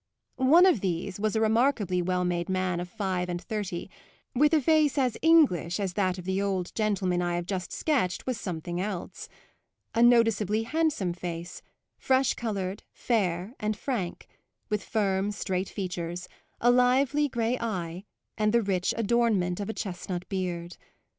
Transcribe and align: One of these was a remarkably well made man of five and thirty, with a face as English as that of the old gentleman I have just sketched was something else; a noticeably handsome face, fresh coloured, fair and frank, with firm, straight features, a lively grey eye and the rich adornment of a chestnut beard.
One 0.37 0.65
of 0.65 0.81
these 0.81 1.19
was 1.19 1.35
a 1.35 1.41
remarkably 1.41 2.01
well 2.01 2.25
made 2.25 2.49
man 2.49 2.79
of 2.79 2.89
five 2.89 3.29
and 3.29 3.39
thirty, 3.39 3.87
with 4.33 4.51
a 4.51 4.59
face 4.59 4.97
as 4.97 5.15
English 5.21 5.79
as 5.79 5.93
that 5.93 6.17
of 6.17 6.25
the 6.25 6.41
old 6.41 6.73
gentleman 6.73 7.21
I 7.21 7.35
have 7.35 7.45
just 7.45 7.71
sketched 7.71 8.25
was 8.25 8.39
something 8.39 8.81
else; 8.81 9.29
a 9.93 10.01
noticeably 10.01 10.63
handsome 10.63 11.13
face, 11.13 11.61
fresh 11.99 12.33
coloured, 12.33 12.81
fair 12.91 13.53
and 13.59 13.77
frank, 13.77 14.27
with 14.69 14.83
firm, 14.83 15.31
straight 15.31 15.69
features, 15.69 16.27
a 16.59 16.71
lively 16.71 17.27
grey 17.29 17.59
eye 17.59 18.05
and 18.39 18.53
the 18.53 18.63
rich 18.63 18.95
adornment 18.97 19.59
of 19.59 19.69
a 19.69 19.73
chestnut 19.73 20.27
beard. 20.29 20.77